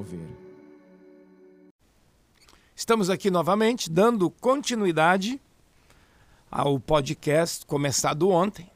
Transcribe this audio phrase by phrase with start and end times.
[0.00, 0.20] Mover.
[2.74, 5.38] Estamos aqui novamente dando continuidade
[6.50, 8.70] ao podcast começado ontem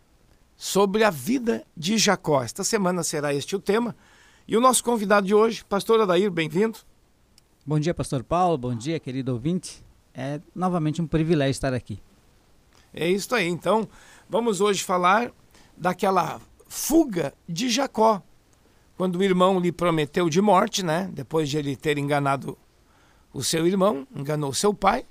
[0.55, 2.43] sobre a vida de Jacó.
[2.43, 3.97] Esta semana será este o tema.
[4.47, 6.79] E o nosso convidado de hoje, pastor Adair, bem-vindo.
[7.65, 8.59] Bom dia, pastor Paulo.
[8.59, 9.83] Bom dia, querido ouvinte.
[10.13, 12.03] É novamente um privilégio estar aqui.
[12.93, 13.49] É isso aí.
[13.49, 13.89] Então,
[14.29, 15.33] vamos hoje falar
[15.75, 18.23] daquela fuga de Jacó,
[18.97, 21.11] quando o irmão lhe prometeu de morte, né?
[21.13, 22.57] Depois de ele ter enganado
[23.33, 25.05] o seu irmão, enganou seu pai,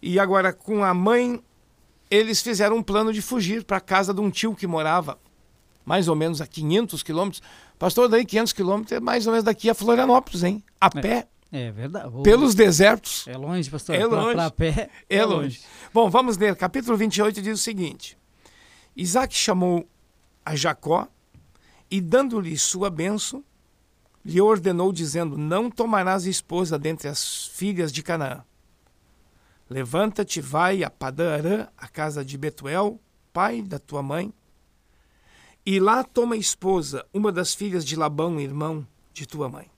[0.00, 1.42] e agora com a mãe
[2.10, 5.18] eles fizeram um plano de fugir para a casa de um tio que morava
[5.84, 7.42] mais ou menos a 500 quilômetros.
[7.78, 10.62] Pastor, daí 500 quilômetros é mais ou menos daqui a Florianópolis, hein?
[10.80, 11.28] A é, pé.
[11.52, 12.10] É verdade.
[12.22, 13.26] Pelos desertos.
[13.28, 13.94] É longe, pastor.
[13.94, 14.34] É longe.
[14.34, 14.90] Para pé.
[15.08, 15.36] É, é longe.
[15.36, 15.60] longe.
[15.92, 16.56] Bom, vamos ler.
[16.56, 18.16] Capítulo 28 diz o seguinte:
[18.96, 19.86] Isaac chamou
[20.44, 21.08] a Jacó
[21.90, 23.44] e, dando-lhe sua bênção,
[24.24, 28.44] lhe ordenou, dizendo: Não tomarás esposa dentre as filhas de Canaã.
[29.68, 33.00] Levanta-te, vai a Padarã, a casa de Betuel,
[33.32, 34.32] pai da tua mãe,
[35.64, 39.70] e lá toma esposa uma das filhas de Labão, irmão de tua mãe.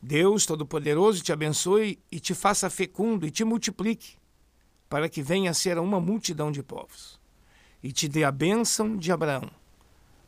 [0.00, 4.16] Deus Todo-Poderoso te abençoe e te faça fecundo e te multiplique,
[4.88, 7.18] para que venha a ser uma multidão de povos
[7.82, 9.50] e te dê a bênção de Abraão,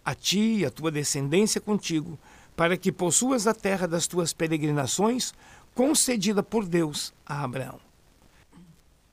[0.07, 2.17] a ti e a tua descendência contigo,
[2.57, 5.35] para que possuas a terra das tuas peregrinações,
[5.75, 7.81] concedida por Deus a Abraão.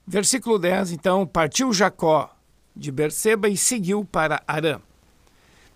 [0.06, 2.34] Versículo 10, então, partiu Jacó
[2.76, 4.80] de Berseba e seguiu para Arã.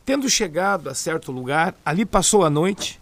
[0.05, 3.01] Tendo chegado a certo lugar, ali passou a noite,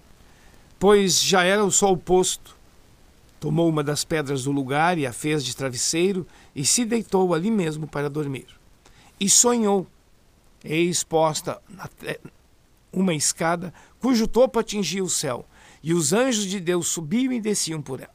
[0.79, 2.55] pois já era o sol posto.
[3.39, 6.25] Tomou uma das pedras do lugar e a fez de travesseiro
[6.55, 8.47] e se deitou ali mesmo para dormir
[9.19, 9.87] e sonhou.
[10.65, 11.61] Eis posta
[12.91, 15.47] uma escada cujo topo atingia o céu,
[15.83, 18.09] e os anjos de Deus subiam e desciam por ela.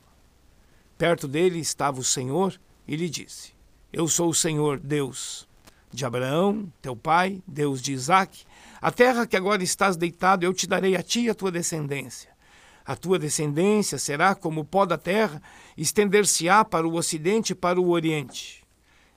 [0.98, 3.52] Perto dele estava o Senhor e lhe disse:
[3.92, 5.48] Eu sou o Senhor Deus
[5.92, 8.44] de Abraão, teu pai, Deus de Isaque.
[8.82, 12.30] A terra que agora estás deitado, eu te darei a ti e a tua descendência.
[12.84, 15.40] A tua descendência será como o pó da terra,
[15.76, 18.59] estender-se-á para o ocidente e para o oriente.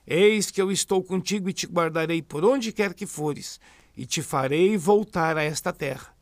[0.06, 3.58] Eis que eu estou contigo e te guardarei por onde quer que fores,
[3.96, 6.14] e te farei voltar a esta terra,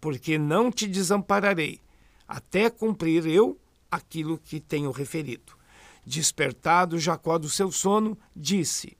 [0.00, 1.80] porque não te desampararei,
[2.26, 3.58] até cumprir eu
[3.90, 5.56] aquilo que tenho referido.
[6.04, 8.96] Despertado Jacó do seu sono, disse: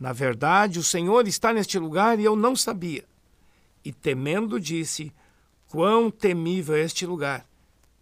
[0.00, 3.04] Na verdade, o Senhor está neste lugar e eu não sabia.
[3.84, 5.12] E temendo, disse:
[5.68, 7.46] Quão temível é este lugar!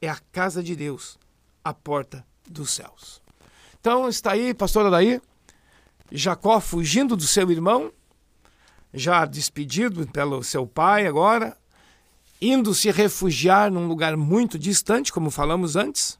[0.00, 1.18] É a casa de Deus,
[1.62, 3.22] a porta dos céus.
[3.80, 5.20] Então está aí, pastor Adair,
[6.10, 7.92] Jacó fugindo do seu irmão,
[8.92, 11.56] já despedido pelo seu pai agora,
[12.40, 16.18] indo se refugiar num lugar muito distante, como falamos antes.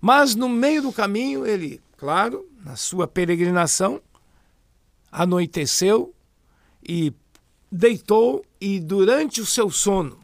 [0.00, 4.00] Mas no meio do caminho, ele, claro, na sua peregrinação,
[5.10, 6.14] anoiteceu
[6.82, 7.12] e
[7.70, 10.18] deitou e durante o seu sono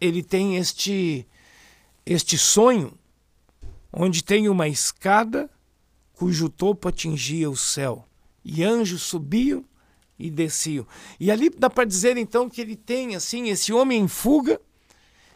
[0.00, 1.26] ele tem este
[2.04, 2.92] este sonho
[3.92, 5.50] onde tem uma escada
[6.18, 8.04] cujo topo atingia o céu,
[8.44, 9.64] e anjos subiam
[10.18, 10.84] e desciam.
[11.20, 14.60] E ali dá para dizer então que ele tem assim esse homem em fuga,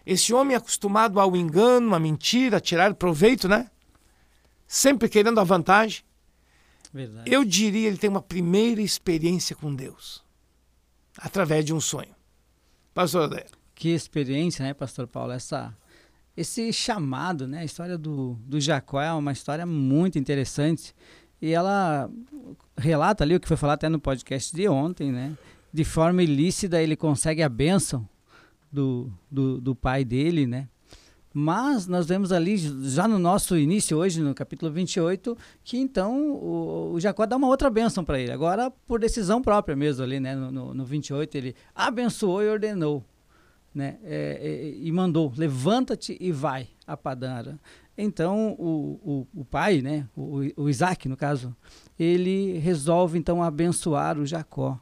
[0.05, 3.71] esse homem acostumado ao engano, à mentira, a tirar proveito, né?
[4.67, 6.03] Sempre querendo a vantagem.
[6.93, 7.33] Verdade.
[7.33, 10.25] Eu diria ele tem uma primeira experiência com Deus
[11.17, 12.15] através de um sonho.
[12.93, 13.47] Pastor Adé.
[13.73, 15.31] Que experiência, né, Pastor Paulo?
[15.31, 15.77] Essa
[16.37, 17.61] esse chamado, né?
[17.61, 20.95] A história do, do Jacó é uma história muito interessante
[21.41, 22.11] e ela
[22.77, 25.37] relata ali o que foi falado até no podcast de ontem, né?
[25.73, 28.09] De forma ilícita ele consegue a bênção
[28.71, 30.69] do, do, do pai dele, né?
[31.35, 36.93] Mas nós vemos ali, já no nosso início hoje, no capítulo 28, que então o,
[36.93, 38.33] o Jacó dá uma outra bênção para ele.
[38.33, 40.35] Agora, por decisão própria mesmo ali, né?
[40.35, 43.03] No, no, no 28, ele abençoou e ordenou
[43.75, 43.99] né?
[44.05, 47.59] É, é, e mandou: levanta-te e vai a Padara.
[47.97, 50.09] Então o, o, o pai, né?
[50.17, 51.55] O, o, Isaac, no caso,
[51.99, 54.81] ele resolve então abençoar o Jacó.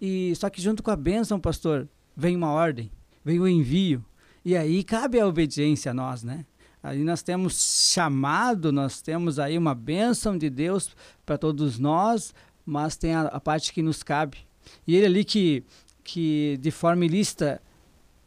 [0.00, 2.90] E só que junto com a bênção, pastor, vem uma ordem,
[3.24, 4.04] vem o envio.
[4.44, 6.44] E aí cabe a obediência a nós, né?
[6.82, 10.90] Aí nós temos chamado, nós temos aí uma bênção de Deus
[11.24, 12.34] para todos nós,
[12.66, 14.38] mas tem a, a, parte que nos cabe.
[14.84, 15.64] E ele ali que,
[16.02, 17.62] que de forma ilícita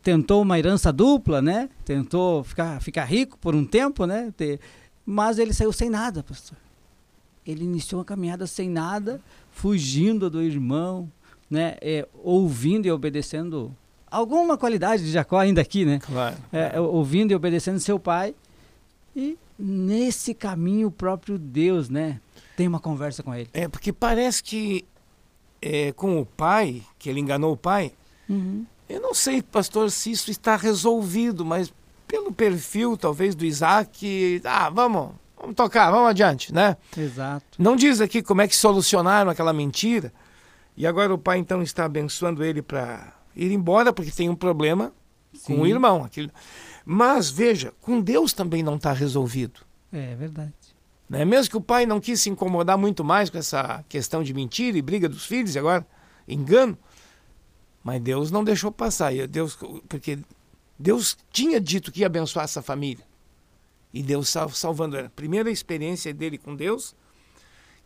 [0.05, 1.67] tentou uma herança dupla, né?
[1.83, 4.31] Tentou ficar, ficar rico por um tempo, né?
[5.03, 6.55] Mas ele saiu sem nada, pastor.
[7.43, 9.19] Ele iniciou uma caminhada sem nada,
[9.49, 11.11] fugindo do irmão,
[11.49, 11.75] né?
[11.81, 13.75] É, ouvindo e obedecendo
[14.05, 15.97] alguma qualidade de Jacó ainda aqui, né?
[15.97, 16.35] Claro.
[16.53, 18.35] É, ouvindo e obedecendo seu pai.
[19.15, 22.21] E nesse caminho o próprio Deus, né?
[22.55, 23.49] Tem uma conversa com ele.
[23.51, 24.85] É, porque parece que
[25.59, 27.91] é, com o pai, que ele enganou o pai,
[28.29, 28.65] Uhum.
[28.87, 31.73] Eu não sei, pastor, se isso está resolvido, mas
[32.07, 36.77] pelo perfil, talvez, do Isaac, ah, vamos, vamos tocar, vamos adiante, né?
[36.95, 37.45] Exato.
[37.57, 40.13] Não diz aqui como é que solucionaram aquela mentira.
[40.77, 44.93] E agora o pai então está abençoando ele para ir embora porque tem um problema
[45.45, 45.71] com o Sim.
[45.71, 46.03] irmão.
[46.03, 46.31] Aquele...
[46.85, 49.61] Mas veja, com Deus também não está resolvido.
[49.91, 50.53] É verdade.
[51.09, 51.23] Né?
[51.23, 54.77] Mesmo que o pai não quis se incomodar muito mais com essa questão de mentira
[54.77, 55.85] e briga dos filhos, e agora
[56.27, 56.77] engano,
[57.85, 59.13] mas Deus não deixou passar.
[59.13, 59.55] E Deus,
[59.87, 60.17] porque
[60.77, 63.05] Deus tinha dito que ia abençoar essa família.
[63.93, 65.09] E Deus sal- salvando ela.
[65.15, 66.95] Primeira experiência dele com Deus,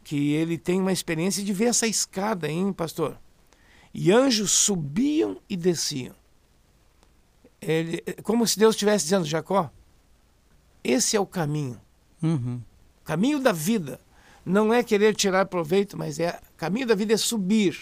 [0.01, 3.19] que ele tem uma experiência de ver essa escada, hein, pastor?
[3.93, 6.15] E anjos subiam e desciam.
[7.61, 9.69] Ele, como se Deus estivesse dizendo, Jacó,
[10.81, 11.79] esse é o caminho.
[12.23, 12.61] Uhum.
[13.03, 13.99] Caminho da vida
[14.45, 17.77] não é querer tirar proveito, mas é caminho da vida é subir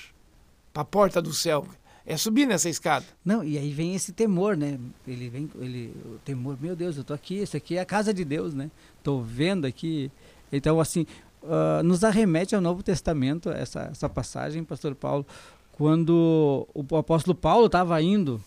[0.74, 1.68] para a porta do céu,
[2.08, 3.06] é subir nessa escada.
[3.24, 4.80] Não, e aí vem esse temor, né?
[5.06, 8.14] Ele vem, ele, o temor, meu Deus, eu tô aqui, isso aqui é a casa
[8.14, 8.72] de Deus, né?
[9.04, 10.10] Tô vendo aqui.
[10.52, 11.06] Então, assim,
[11.44, 15.26] ah, nos arremete ao Novo Testamento essa, essa passagem, Pastor Paulo,
[15.74, 18.42] quando o apóstolo Paulo estava indo,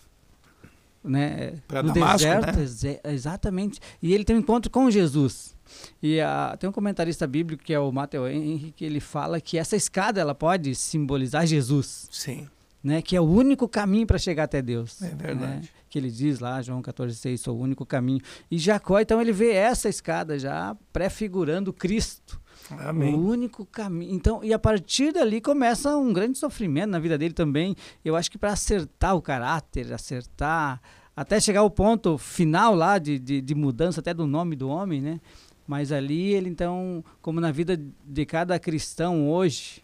[1.03, 1.53] né?
[1.83, 2.63] No Damasco, deserto, né?
[2.63, 3.79] exe- exatamente.
[4.01, 5.55] E ele tem um encontro com Jesus.
[6.01, 9.57] E ah, tem um comentarista bíblico que é o Matthew Henry que ele fala que
[9.57, 12.49] essa escada ela pode simbolizar Jesus Sim,
[12.83, 15.01] né, que é o único caminho para chegar até Deus.
[15.01, 15.61] É verdade.
[15.61, 15.61] né?
[15.89, 18.21] Que ele diz lá, João 14,6, sou o único caminho.
[18.49, 22.41] E Jacó, então, ele vê essa escada já prefigurando Cristo.
[22.71, 23.13] amém.
[23.13, 24.13] O único caminho.
[24.13, 27.75] Então, e a partir dali começa um grande sofrimento na vida dele também.
[28.03, 30.81] Eu acho que para acertar o caráter, acertar,
[31.15, 35.01] até chegar ao ponto final lá de, de, de mudança até do nome do homem,
[35.01, 35.19] né?
[35.67, 39.83] Mas ali ele, então, como na vida de cada cristão hoje,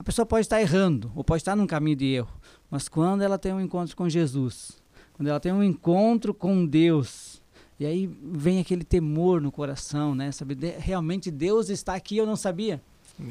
[0.00, 2.32] a pessoa pode estar errando, ou pode estar num caminho de erro.
[2.70, 4.80] Mas quando ela tem um encontro com Jesus,
[5.12, 7.42] quando ela tem um encontro com Deus,
[7.78, 10.32] e aí vem aquele temor no coração, né?
[10.32, 12.80] Saber de- realmente Deus está aqui, eu não sabia.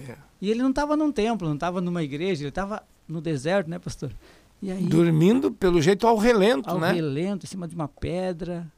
[0.07, 0.15] É.
[0.39, 3.79] E ele não estava num templo, não estava numa igreja, ele estava no deserto, né,
[3.79, 4.11] pastor?
[4.61, 6.91] E aí, Dormindo, pelo jeito, ao relento, ao né?
[6.91, 8.71] relento, em cima de uma pedra,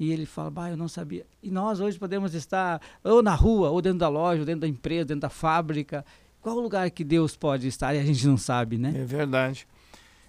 [0.00, 1.24] e ele fala, bah, eu não sabia.
[1.40, 4.68] E nós hoje podemos estar ou na rua, ou dentro da loja, ou dentro da
[4.68, 6.04] empresa, dentro da fábrica.
[6.46, 8.92] Qual lugar que Deus pode estar e a gente não sabe, né?
[8.94, 9.66] É verdade.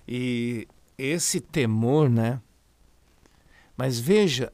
[0.08, 0.68] E
[0.98, 2.42] esse temor, né?
[3.78, 4.52] Mas veja,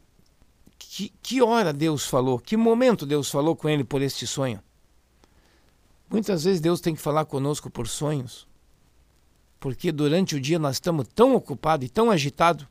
[0.77, 4.61] que, que hora Deus falou, que momento Deus falou com ele por este sonho.
[6.09, 8.45] Muitas vezes Deus tem que falar conosco por sonhos,
[9.57, 12.67] porque durante o dia nós estamos tão ocupados e tão agitados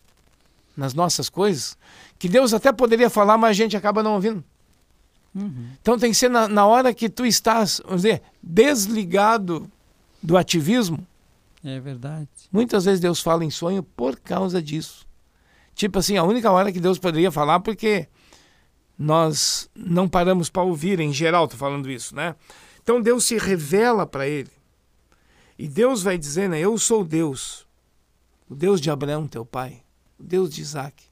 [0.77, 1.79] nas nossas coisas,
[2.19, 4.45] que Deus até poderia falar, mas a gente acaba não ouvindo.
[5.35, 5.69] Uhum.
[5.81, 9.71] Então tem que ser na, na hora que tu estás, vamos dizer, desligado
[10.23, 11.07] do ativismo,
[11.65, 12.29] É verdade.
[12.51, 15.07] Muitas vezes Deus fala em sonho por causa disso.
[15.75, 18.09] Tipo assim, a única hora que Deus poderia falar porque
[18.99, 22.35] nós não paramos para ouvir, em geral, tô falando isso, né?
[22.83, 24.51] Então Deus se revela para ele.
[25.59, 26.59] E Deus vai dizer, né?
[26.59, 27.67] Eu sou Deus,
[28.49, 29.83] o Deus de Abraão, teu pai,
[30.19, 31.05] o Deus de Isaac.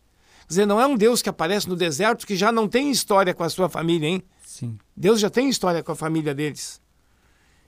[0.51, 3.45] Dizer, não é um Deus que aparece no deserto que já não tem história com
[3.45, 4.23] a sua família, hein?
[4.45, 4.77] Sim.
[4.97, 6.83] Deus já tem história com a família deles.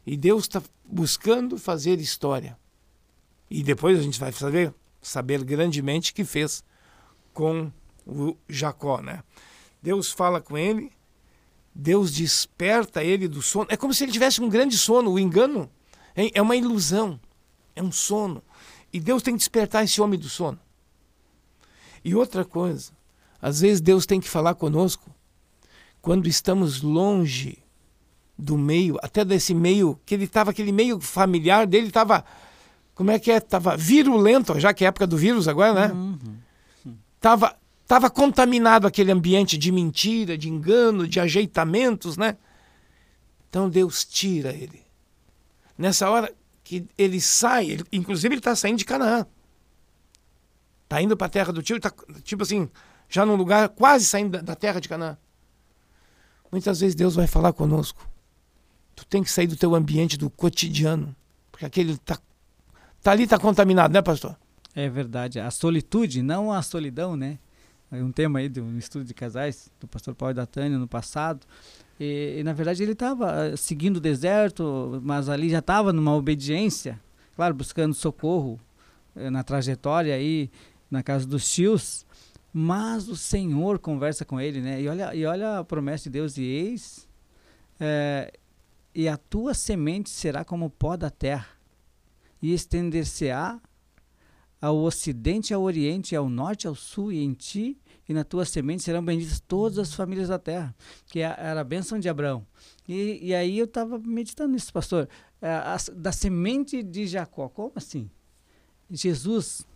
[0.05, 2.59] E Deus está buscando fazer história.
[3.49, 6.65] E depois a gente vai saber, saber grandemente que fez
[7.33, 7.71] com
[8.05, 9.23] o Jacó, né?
[9.81, 10.91] Deus fala com ele,
[11.73, 13.69] Deus desperta ele do sono.
[13.71, 15.13] É como se ele tivesse um grande sono.
[15.13, 15.71] O engano
[16.17, 17.21] é uma ilusão,
[17.77, 18.43] é um sono.
[18.93, 20.59] E Deus tem que despertar esse homem do sono.
[22.05, 22.93] E outra coisa,
[23.41, 25.11] às vezes Deus tem que falar conosco
[26.01, 27.59] quando estamos longe
[28.37, 32.25] do meio, até desse meio, que ele estava, aquele meio familiar dele estava,
[32.95, 33.37] como é que é?
[33.37, 35.95] Estava virulento, já que é época do vírus agora, né?
[35.95, 36.19] Uhum.
[37.17, 37.57] Estava
[37.87, 42.39] tava contaminado aquele ambiente de mentira, de engano, de ajeitamentos, né?
[43.51, 44.83] Então Deus tira ele.
[45.77, 46.33] Nessa hora
[46.65, 49.27] que ele sai, ele- inclusive ele está saindo de Canaã.
[50.93, 51.91] Está indo para a terra do tio, tá,
[52.23, 52.69] tipo assim,
[53.09, 55.17] já num lugar quase saindo da, terra de Canaã.
[56.51, 58.07] Muitas vezes Deus vai falar conosco.
[58.95, 61.17] Tu tem que sair do teu ambiente, do cotidiano.
[61.51, 62.19] Porque aquele tá,
[63.03, 64.37] tá ali, tá contaminado, né, pastor?
[64.75, 65.41] É verdade.
[65.41, 67.39] A solitude, não a solidão, né?
[67.91, 70.87] Um tema aí de um estudo de casais do pastor Paulo e da Tânia no
[70.87, 71.47] passado.
[71.99, 77.01] E, e, na verdade ele estava seguindo o deserto, mas ali já estava numa obediência,
[77.35, 78.61] claro, buscando socorro
[79.17, 80.51] eh, na trajetória aí,
[80.93, 82.07] na casa dos tios,
[82.53, 84.81] mas o Senhor conversa com ele, né?
[84.83, 87.09] E olha, e olha a promessa de Deus, e eis,
[87.81, 88.31] é,
[88.95, 91.49] e a tua semente será como o pó da terra,
[92.43, 93.59] e estender-se-á
[94.61, 98.83] ao ocidente, ao oriente, ao norte, ao sul, e em ti e na tua semente
[98.83, 100.75] serão benditas todas as famílias da terra,
[101.07, 102.47] que é, era a bênção de Abraão.
[102.87, 105.09] E, e aí eu estava meditando nisso, pastor,
[105.41, 108.11] é, a, da semente de Jacó, como assim?
[108.91, 109.67] Jesus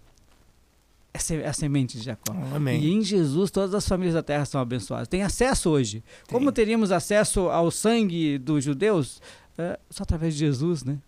[1.17, 2.35] é a semente de Jacó.
[2.55, 2.81] Amém.
[2.81, 5.09] E em Jesus todas as famílias da terra são abençoadas.
[5.09, 6.03] Tem acesso hoje.
[6.27, 6.39] Tem.
[6.39, 9.21] Como teríamos acesso ao sangue dos judeus?
[9.59, 10.99] É, só através de Jesus, né?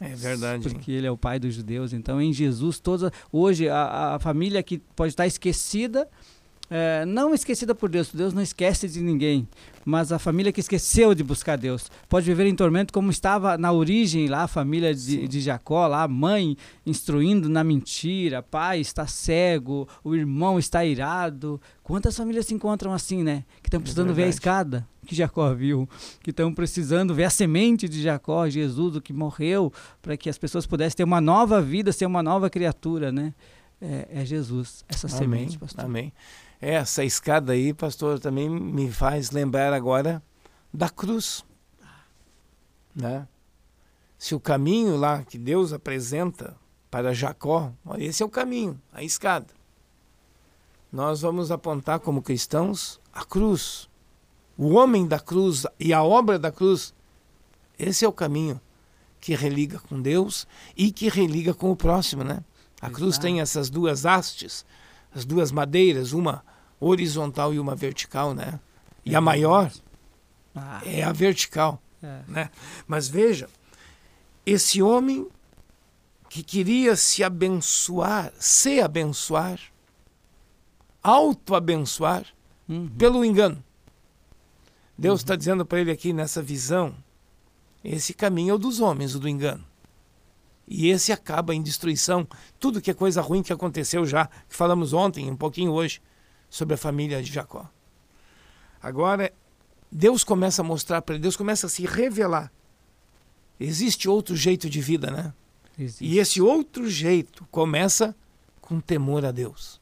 [0.00, 0.68] É verdade.
[0.68, 1.92] Porque ele é o pai dos judeus.
[1.92, 6.08] Então, em Jesus, todas, hoje, a, a família que pode estar esquecida
[6.70, 9.48] é, não esquecida por Deus, Deus não esquece de ninguém,
[9.84, 13.72] mas a família que esqueceu de buscar Deus pode viver em tormento como estava na
[13.72, 19.06] origem lá a família de, de Jacó, lá a mãe instruindo na mentira, pai está
[19.06, 21.58] cego, o irmão está irado.
[21.82, 23.44] Quantas famílias se encontram assim, né?
[23.62, 25.88] Que estão precisando é ver a escada que Jacó viu,
[26.22, 29.72] que estão precisando ver a semente de Jacó, Jesus, o que morreu,
[30.02, 33.32] para que as pessoas pudessem ter uma nova vida, ser uma nova criatura, né?
[33.80, 35.18] É, é Jesus, essa Amém.
[35.18, 35.86] semente, pastor.
[35.86, 36.12] Amém.
[36.60, 40.22] Essa escada aí, pastor, também me faz lembrar agora
[40.74, 41.44] da cruz.
[42.94, 43.28] Né?
[44.18, 46.56] Se o caminho lá que Deus apresenta
[46.90, 49.46] para Jacó, esse é o caminho, a escada.
[50.90, 53.88] Nós vamos apontar como cristãos a cruz.
[54.56, 56.92] O homem da cruz e a obra da cruz.
[57.78, 58.60] Esse é o caminho
[59.20, 60.46] que religa com Deus
[60.76, 62.42] e que religa com o próximo, né?
[62.80, 64.64] A cruz tem essas duas hastes
[65.14, 66.44] as duas madeiras, uma
[66.80, 68.60] horizontal e uma vertical, né?
[69.04, 69.70] E a maior
[70.54, 70.80] ah.
[70.84, 72.20] é a vertical, é.
[72.28, 72.50] né?
[72.86, 73.48] Mas veja,
[74.44, 75.26] esse homem
[76.28, 79.58] que queria se abençoar, se abençoar,
[81.02, 82.26] auto-abençoar
[82.68, 82.88] uhum.
[82.88, 83.62] pelo engano.
[84.96, 85.38] Deus está uhum.
[85.38, 86.94] dizendo para ele aqui nessa visão:
[87.82, 89.64] esse caminho é o dos homens, o do engano.
[90.68, 92.26] E esse acaba em destruição.
[92.60, 96.00] Tudo que é coisa ruim que aconteceu já, que falamos ontem, um pouquinho hoje,
[96.50, 97.68] sobre a família de Jacó.
[98.82, 99.32] Agora,
[99.90, 102.52] Deus começa a mostrar para ele, Deus começa a se revelar.
[103.58, 105.32] Existe outro jeito de vida, né?
[105.78, 106.04] Existe.
[106.04, 108.14] E esse outro jeito começa
[108.60, 109.80] com temor a Deus.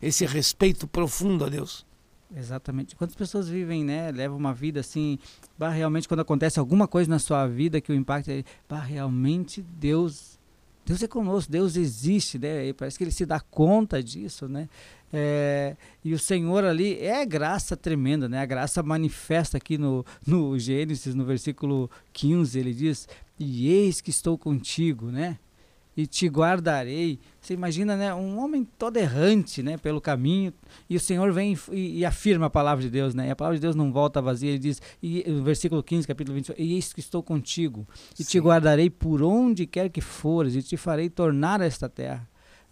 [0.00, 1.86] Esse respeito profundo a Deus.
[2.34, 2.94] Exatamente.
[2.94, 4.10] Quantas pessoas vivem, né?
[4.12, 5.18] Levam uma vida assim,
[5.58, 9.60] bah, realmente quando acontece alguma coisa na sua vida que o impacto é, bah, realmente
[9.60, 10.38] Deus,
[10.86, 12.68] Deus é conosco, Deus existe, né?
[12.68, 14.68] E parece que ele se dá conta disso, né?
[15.12, 18.40] É, e o Senhor ali é graça tremenda, né?
[18.40, 23.08] A graça manifesta aqui no, no Gênesis, no versículo 15, ele diz:
[23.38, 25.36] E eis que estou contigo, né?
[26.00, 27.18] E te guardarei.
[27.40, 30.52] Você imagina, né, um homem todo errante, né, pelo caminho,
[30.88, 33.28] e o Senhor vem e, e, afirma a palavra de Deus, né?
[33.28, 36.34] E a palavra de Deus não volta vazia, ele diz, e, no versículo 15, capítulo
[36.34, 37.86] 28, e eis que estou contigo,
[38.18, 38.30] e Sim.
[38.30, 42.28] te guardarei por onde quer que fores, e te farei tornar a esta terra,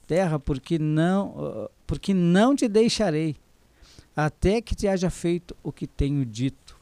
[0.06, 3.36] terra porque não, porque não te deixarei,
[4.16, 6.78] até que te haja feito o que tenho dito.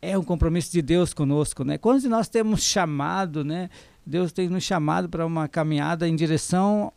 [0.00, 1.78] É um compromisso de Deus conosco, né?
[1.78, 3.70] Quando nós temos chamado, né?
[4.04, 6.92] Deus tem nos chamado para uma caminhada em direção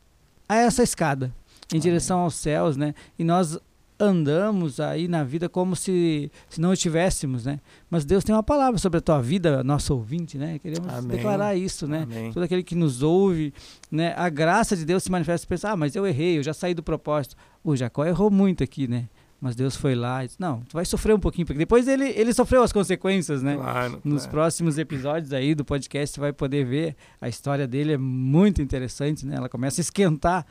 [0.47, 1.33] a essa escada,
[1.73, 2.93] em direção aos céus, né?
[3.17, 3.59] E nós
[3.99, 7.59] andamos aí na vida como se, se não estivéssemos, né?
[7.89, 10.59] Mas Deus tem uma palavra sobre a tua vida, nosso ouvinte, né?
[10.59, 11.15] Queremos Amém.
[11.15, 12.03] declarar isso, né?
[12.03, 12.31] Amém.
[12.31, 13.53] Todo aquele que nos ouve,
[13.89, 14.13] né?
[14.17, 16.73] A graça de Deus se manifesta e pensa, ah, mas eu errei, eu já saí
[16.73, 17.35] do propósito.
[17.63, 19.07] O Jacó errou muito aqui, né?
[19.39, 22.05] Mas Deus foi lá e disse, não, tu vai sofrer um pouquinho, porque depois ele,
[22.09, 23.55] ele sofreu as consequências, né?
[23.55, 24.31] Claro, Nos claro.
[24.31, 29.25] próximos episódios aí do podcast você vai poder ver, a história dele é muito interessante,
[29.25, 29.35] né?
[29.35, 30.45] Ela começa a esquentar,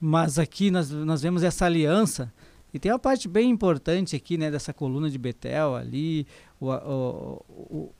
[0.00, 2.32] mas aqui nós, nós vemos essa aliança,
[2.72, 6.26] e tem uma parte bem importante aqui, né, dessa coluna de Betel ali,
[6.60, 7.94] o, o, o,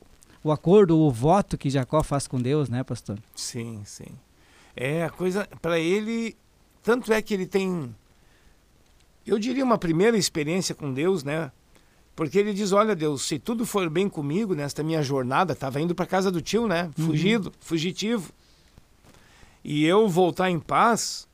[0.45, 3.19] o acordo, o voto que Jacó faz com Deus, né, pastor?
[3.35, 4.19] Sim, sim.
[4.77, 6.37] É, a coisa, para ele,
[6.83, 7.95] tanto é que ele tem
[9.27, 11.51] eu diria uma primeira experiência com Deus, né?
[12.15, 15.95] Porque ele diz: Olha, Deus, se tudo for bem comigo nesta minha jornada, estava indo
[15.95, 16.91] para casa do tio, né?
[16.99, 17.07] Uhum.
[17.07, 17.55] Fugido, uhum.
[17.61, 18.33] fugitivo.
[19.63, 21.29] E eu voltar em paz,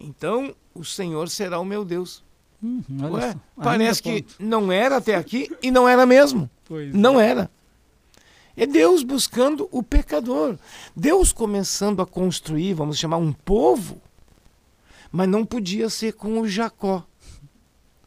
[0.00, 2.24] então o Senhor será o meu Deus.
[2.62, 4.34] Uhum, Ué, parece que ponto.
[4.38, 6.48] não era até aqui e não era mesmo.
[6.64, 7.28] Pois não é.
[7.28, 7.50] era.
[8.56, 10.56] É Deus buscando o pecador.
[10.96, 14.00] Deus começando a construir, vamos chamar, um povo,
[15.12, 17.04] mas não podia ser com o Jacó.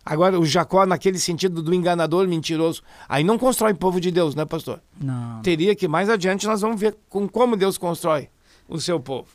[0.09, 4.45] Agora, o Jacó, naquele sentido do enganador mentiroso, aí não constrói povo de Deus, né,
[4.45, 4.81] pastor?
[5.01, 5.41] Não.
[5.41, 8.29] Teria que mais adiante nós vamos ver com como Deus constrói
[8.69, 9.27] o seu povo.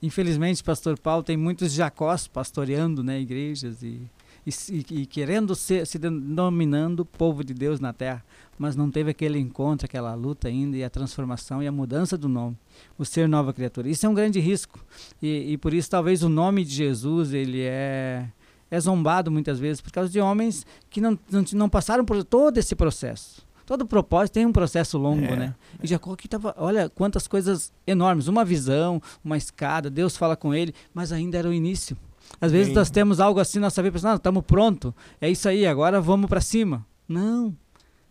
[0.00, 4.08] Infelizmente, pastor Paulo tem muitos jacós pastoreando né, igrejas e,
[4.46, 8.24] e, e querendo ser, se denominando povo de Deus na terra,
[8.56, 12.28] mas não teve aquele encontro, aquela luta ainda e a transformação e a mudança do
[12.28, 12.56] nome,
[12.96, 13.88] o ser nova criatura.
[13.88, 14.78] Isso é um grande risco
[15.20, 18.28] e, e por isso talvez o nome de Jesus ele é
[18.70, 22.58] é zombado muitas vezes por causa de homens que não, não, não passaram por todo
[22.58, 23.42] esse processo.
[23.66, 25.54] Todo propósito tem um processo longo, é, né?
[25.82, 30.54] E Jacó que estava, olha quantas coisas enormes, uma visão, uma escada, Deus fala com
[30.54, 31.96] ele, mas ainda era o início.
[32.40, 32.74] Às vezes Sim.
[32.74, 36.40] nós temos algo assim, nós sabemos, não, estamos pronto, é isso aí, agora vamos para
[36.40, 36.86] cima.
[37.08, 37.56] Não,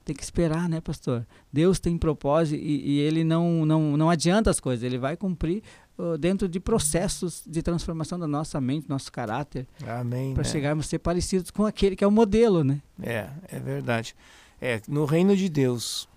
[0.03, 1.25] tem que esperar, né, pastor?
[1.51, 5.63] Deus tem propósito e, e, ele não, não, não adianta as coisas, ele vai cumprir
[5.97, 9.67] uh, dentro de processos de transformação da nossa mente, nosso caráter.
[9.87, 10.33] Amém.
[10.33, 10.49] Para né?
[10.49, 12.81] chegarmos a ser parecidos com aquele que é o modelo, né?
[13.01, 14.15] É, é verdade.
[14.61, 16.07] É, no reino de Deus,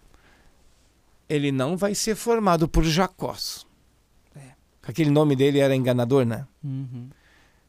[1.28, 3.66] ele não vai ser formado por Jacós.
[4.34, 4.52] É.
[4.82, 6.46] Aquele nome dele era enganador, né?
[6.62, 7.08] Uhum.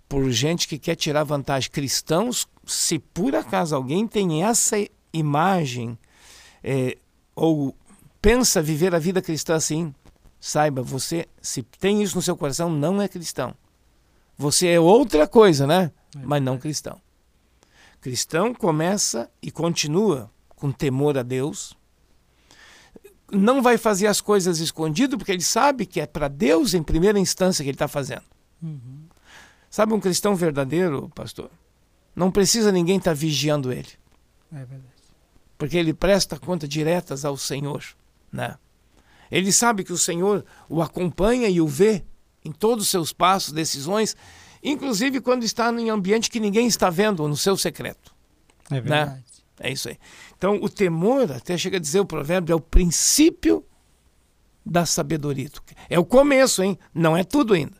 [0.08, 1.70] Por gente que quer tirar vantagem.
[1.70, 4.78] Cristãos, se por acaso alguém tem essa
[5.12, 5.98] imagem,
[6.64, 6.98] é,
[7.36, 7.76] ou
[8.22, 9.94] pensa viver a vida cristã assim,
[10.40, 13.56] saiba, você, se tem isso no seu coração, não é cristão.
[14.38, 15.92] Você é outra coisa, né?
[16.16, 17.02] É Mas não cristão.
[18.00, 21.76] Cristão começa e continua com temor a Deus.
[23.32, 27.20] Não vai fazer as coisas escondido, porque ele sabe que é para Deus em primeira
[27.20, 28.24] instância que ele está fazendo.
[28.62, 29.06] Uhum.
[29.70, 31.52] Sabe, um cristão verdadeiro, pastor,
[32.16, 33.90] não precisa ninguém estar tá vigiando ele.
[34.52, 34.84] É verdade.
[35.58, 37.84] Porque ele presta conta diretas ao Senhor.
[38.32, 38.56] Né?
[39.32, 42.04] Ele sabe que o Senhor o acompanha e o vê
[42.44, 44.16] em todos os seus passos, decisões,
[44.64, 48.16] inclusive quando está em ambiente que ninguém está vendo, no seu secreto.
[48.70, 48.82] É né?
[48.82, 49.12] verdade.
[49.12, 49.24] Né?
[49.60, 49.98] É isso aí.
[50.38, 53.66] Então, o temor, até chega a dizer o provérbio, é o princípio
[54.66, 55.50] da sabedoria.
[55.90, 56.78] É o começo, hein?
[56.94, 57.76] Não é tudo ainda.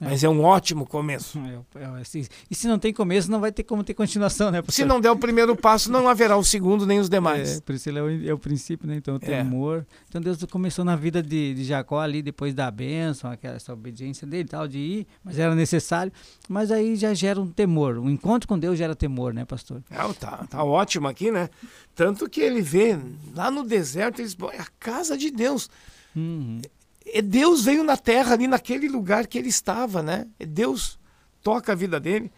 [0.00, 0.06] É.
[0.06, 1.38] Mas é um ótimo começo.
[1.38, 4.60] É, é, assim, e se não tem começo, não vai ter como ter continuação, né?
[4.68, 7.58] Se não der o primeiro passo, não haverá o segundo nem os demais.
[7.58, 8.96] É, por isso ele é o, é o princípio, né?
[8.96, 9.20] Então, o é.
[9.20, 9.86] temor.
[10.08, 14.26] Então, Deus começou na vida de, de Jacó ali, depois da bênção, aquela, essa obediência
[14.26, 16.12] dele tal, de ir, mas era necessário.
[16.48, 17.98] Mas aí já gera um temor.
[17.98, 19.80] O encontro com Deus gera temor, né, pastor?
[19.90, 21.48] É, tá, tá ótimo aqui, né?
[21.94, 22.98] Tanto que ele vê
[23.32, 25.70] lá no deserto, ele diz, é a casa de Deus.
[26.16, 26.60] Uhum.
[27.06, 30.26] É Deus veio na terra ali naquele lugar que ele estava, né?
[30.38, 30.98] É Deus
[31.42, 32.32] toca a vida dele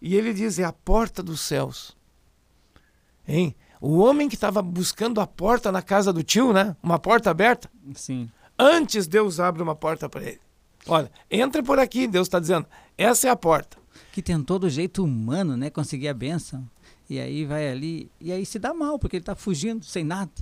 [0.00, 1.96] e ele diz: é a porta dos céus.
[3.26, 3.54] Hein?
[3.80, 6.76] O homem que estava buscando a porta na casa do tio, né?
[6.82, 7.70] Uma porta aberta.
[7.94, 8.30] Sim.
[8.58, 10.40] Antes Deus abre uma porta para ele.
[10.86, 12.66] Olha, entra por aqui, Deus está dizendo.
[12.96, 13.76] Essa é a porta.
[14.12, 15.70] Que tentou do jeito humano, né?
[15.70, 16.68] Conseguir a bênção.
[17.08, 18.10] E aí vai ali.
[18.20, 20.32] E aí se dá mal, porque ele está fugindo sem nada.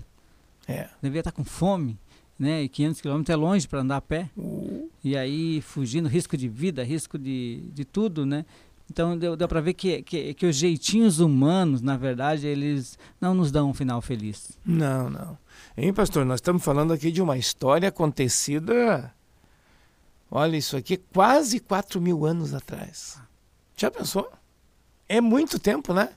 [0.68, 0.88] É.
[1.00, 1.98] Devia estar tá com fome
[2.38, 2.62] né?
[2.62, 4.30] E 500 quilômetros é longe para andar a pé.
[4.36, 4.88] Uhum.
[5.02, 8.44] E aí fugindo, risco de vida, risco de, de tudo, né?
[8.90, 13.34] Então deu, deu para ver que, que, que os jeitinhos humanos, na verdade, eles não
[13.34, 14.58] nos dão um final feliz.
[14.66, 15.38] Não, não.
[15.76, 16.26] Hein, pastor?
[16.26, 19.12] Nós estamos falando aqui de uma história acontecida.
[20.30, 23.18] Olha, isso aqui quase 4 mil anos atrás.
[23.76, 24.30] Já pensou?
[25.08, 26.10] É muito tempo, né?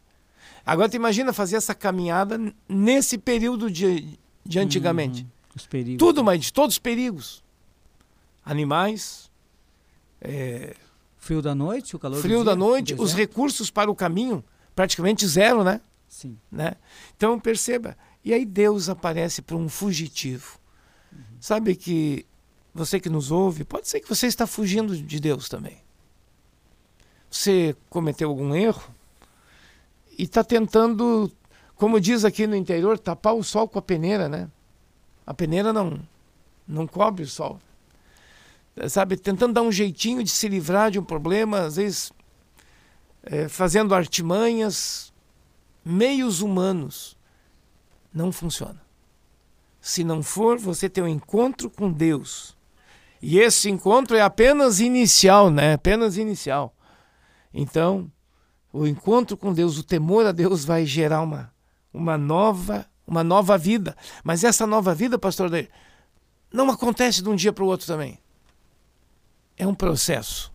[0.65, 5.21] Agora tu imagina fazer essa caminhada nesse período de, de antigamente.
[5.21, 5.27] Uhum.
[5.55, 5.99] Os perigos.
[5.99, 7.43] Tudo, mas todos os perigos.
[8.43, 9.31] Animais.
[10.21, 10.75] É...
[11.17, 14.43] Frio da noite, o calor Frio da noite, os recursos para o caminho,
[14.75, 15.81] praticamente zero, né?
[16.07, 16.37] Sim.
[16.51, 16.75] Né?
[17.17, 17.97] Então, perceba.
[18.23, 20.59] E aí Deus aparece para um fugitivo.
[21.11, 21.19] Uhum.
[21.39, 22.27] Sabe que
[22.75, 25.77] você que nos ouve, pode ser que você está fugindo de Deus também.
[27.31, 28.83] Você cometeu algum erro
[30.17, 31.31] e está tentando,
[31.75, 34.49] como diz aqui no interior, tapar o sol com a peneira, né?
[35.25, 35.99] A peneira não,
[36.67, 37.59] não cobre o sol.
[38.89, 42.11] Sabe, tentando dar um jeitinho de se livrar de um problema, às vezes
[43.23, 45.13] é, fazendo artimanhas,
[45.83, 47.17] meios humanos.
[48.13, 48.81] Não funciona.
[49.79, 52.55] Se não for você ter um encontro com Deus,
[53.21, 55.73] e esse encontro é apenas inicial, né?
[55.73, 56.75] Apenas inicial.
[57.53, 58.11] Então,
[58.71, 61.51] o encontro com Deus, o temor a Deus vai gerar uma,
[61.93, 63.95] uma nova uma nova vida.
[64.23, 65.49] Mas essa nova vida, pastor,
[66.51, 68.19] não acontece de um dia para o outro também.
[69.57, 70.51] É um processo.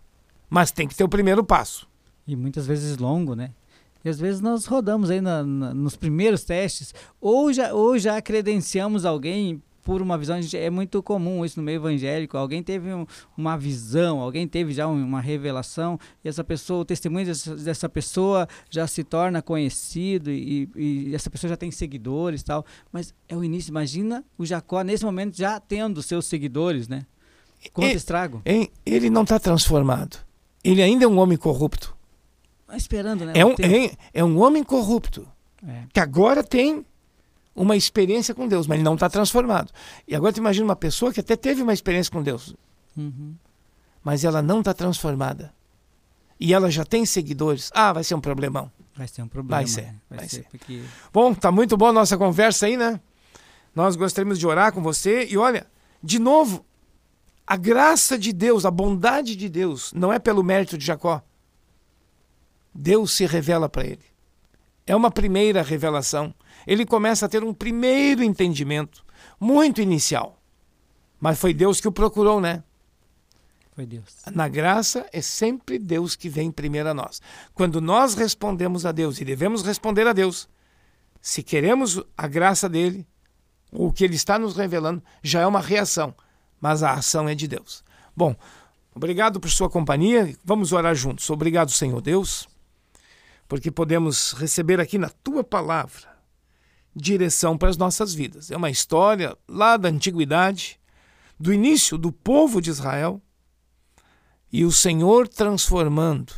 [0.49, 1.89] Mas tem que ter o primeiro passo.
[2.27, 3.53] E muitas vezes longo, né?
[4.05, 8.21] E às vezes nós rodamos aí na, na, nos primeiros testes, ou já, ou já
[8.21, 10.38] credenciamos alguém por uma visão.
[10.55, 12.37] É muito comum isso no meio evangélico.
[12.37, 17.27] Alguém teve um, uma visão, alguém teve já uma revelação, e essa pessoa, o testemunho
[17.27, 22.64] dessa, dessa pessoa já se torna conhecido e, e, essa pessoa já tem seguidores tal.
[22.93, 23.71] Mas é o início.
[23.71, 27.07] Imagina o Jacó nesse momento já tendo seus seguidores, né?
[27.73, 28.43] Quanto estrago.
[28.87, 30.19] Ele não está transformado.
[30.64, 31.95] Ele ainda é um homem corrupto.
[32.66, 33.33] Tá esperando, né?
[33.35, 35.27] É um, é, é um homem corrupto
[35.66, 35.85] É.
[35.93, 36.87] que agora tem
[37.61, 39.70] uma experiência com Deus, mas ele não está transformado.
[40.09, 42.55] E agora tu imagina uma pessoa que até teve uma experiência com Deus,
[42.96, 43.35] Uhum.
[44.03, 45.53] mas ela não está transformada.
[46.38, 47.70] E ela já tem seguidores.
[47.75, 48.73] Ah, vai ser um problemão.
[48.96, 49.57] Vai ser um problema.
[49.59, 49.94] Vai ser, né?
[50.09, 50.46] vai ser.
[50.51, 52.99] Porque Bom, tá muito bom a nossa conversa aí, né?
[53.75, 55.27] Nós gostaríamos de orar com você.
[55.27, 55.66] E olha,
[56.03, 56.64] de novo,
[57.46, 61.23] a graça de Deus, a bondade de Deus, não é pelo mérito de Jacó.
[62.75, 64.10] Deus se revela para ele.
[64.87, 66.35] É uma primeira revelação.
[66.66, 69.05] Ele começa a ter um primeiro entendimento,
[69.38, 70.40] muito inicial.
[71.21, 72.62] Mas foi Deus que o procurou, né?
[73.81, 74.16] foi Deus.
[74.35, 77.23] Na graça é sempre Deus que vem primeiro a nós.
[77.55, 80.49] Quando nós respondemos a Deus, e devemos responder a Deus,
[81.21, 83.07] se queremos a graça dele,
[83.73, 86.14] o que ele está nos revelando, já é uma reação,
[86.61, 87.83] mas a ação é de Deus.
[88.14, 88.35] Bom,
[88.95, 90.37] obrigado por sua companhia.
[90.45, 91.31] Vamos orar juntos.
[91.31, 92.49] Obrigado, Senhor Deus,
[93.51, 96.09] porque podemos receber aqui na tua palavra
[96.95, 98.49] direção para as nossas vidas.
[98.49, 100.79] É uma história lá da antiguidade,
[101.37, 103.21] do início do povo de Israel
[104.53, 106.33] e o Senhor transformando,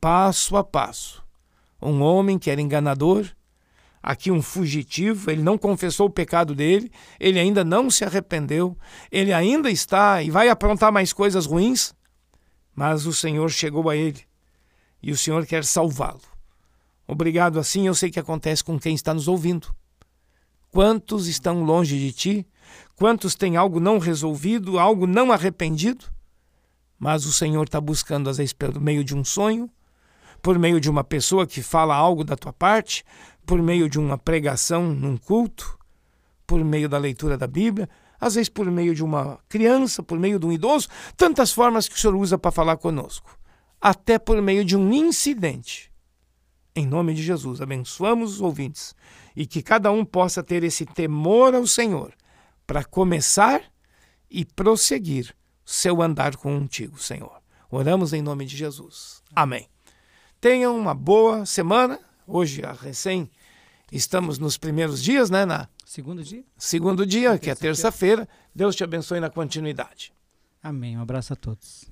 [0.00, 1.22] passo a passo,
[1.80, 3.28] um homem que era enganador,
[4.02, 8.78] aqui um fugitivo, ele não confessou o pecado dele, ele ainda não se arrependeu,
[9.10, 11.94] ele ainda está e vai aprontar mais coisas ruins,
[12.74, 14.31] mas o Senhor chegou a ele
[15.02, 16.20] e o Senhor quer salvá-lo.
[17.06, 19.74] Obrigado, assim eu sei que acontece com quem está nos ouvindo.
[20.70, 22.46] Quantos estão longe de ti?
[22.96, 26.12] Quantos têm algo não resolvido, algo não arrependido?
[27.02, 29.68] mas o Senhor está buscando, às vezes, por meio de um sonho,
[30.40, 33.04] por meio de uma pessoa que fala algo da tua parte,
[33.44, 35.76] por meio de uma pregação num culto,
[36.46, 40.38] por meio da leitura da Bíblia, às vezes por meio de uma criança, por meio
[40.38, 40.86] de um idoso,
[41.16, 43.36] tantas formas que o Senhor usa para falar conosco,
[43.82, 45.92] até por meio de um incidente.
[46.74, 48.94] Em nome de Jesus, abençoamos os ouvintes
[49.34, 52.14] e que cada um possa ter esse temor ao Senhor
[52.64, 53.60] para começar
[54.30, 55.34] e prosseguir
[55.66, 57.42] seu andar contigo, Senhor.
[57.68, 59.22] Oramos em nome de Jesus.
[59.34, 59.68] Amém.
[60.40, 61.98] Tenham uma boa semana.
[62.26, 63.30] Hoje, a recém,
[63.90, 65.44] estamos nos primeiros dias, né?
[65.44, 66.44] Na Segundo dia?
[66.56, 68.28] segundo dia, que é terça-feira.
[68.54, 70.12] Deus te abençoe na continuidade.
[70.62, 70.96] Amém.
[70.96, 71.91] Um abraço a todos.